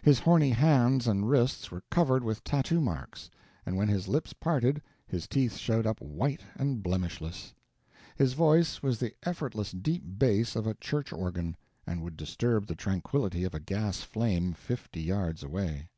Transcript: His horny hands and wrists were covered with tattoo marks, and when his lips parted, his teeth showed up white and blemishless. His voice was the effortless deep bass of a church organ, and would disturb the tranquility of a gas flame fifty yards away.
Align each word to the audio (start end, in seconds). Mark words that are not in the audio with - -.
His 0.00 0.20
horny 0.20 0.52
hands 0.52 1.06
and 1.06 1.28
wrists 1.28 1.70
were 1.70 1.82
covered 1.90 2.24
with 2.24 2.42
tattoo 2.42 2.80
marks, 2.80 3.28
and 3.66 3.76
when 3.76 3.88
his 3.88 4.08
lips 4.08 4.32
parted, 4.32 4.80
his 5.06 5.28
teeth 5.28 5.58
showed 5.58 5.86
up 5.86 6.00
white 6.00 6.40
and 6.54 6.82
blemishless. 6.82 7.52
His 8.16 8.32
voice 8.32 8.82
was 8.82 8.98
the 9.00 9.14
effortless 9.24 9.72
deep 9.72 10.02
bass 10.18 10.56
of 10.56 10.66
a 10.66 10.72
church 10.76 11.12
organ, 11.12 11.58
and 11.86 12.02
would 12.02 12.16
disturb 12.16 12.66
the 12.68 12.74
tranquility 12.74 13.44
of 13.44 13.52
a 13.54 13.60
gas 13.60 14.00
flame 14.00 14.54
fifty 14.54 15.02
yards 15.02 15.42
away. 15.42 15.90